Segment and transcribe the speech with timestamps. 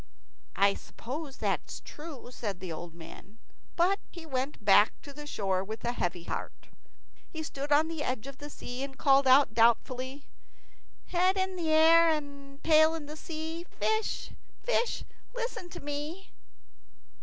[0.55, 3.37] "I suppose that is true," says the old man;
[3.75, 6.69] but he went back to the shore with a heavy heart.
[7.29, 10.25] He stood on the edge of the sea and called out, doubtfully,
[11.09, 14.31] "Head in air and tail in sea, Fish,
[14.65, 15.03] fish,
[15.35, 16.31] listen to me."